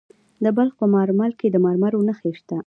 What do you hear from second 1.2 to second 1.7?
کې د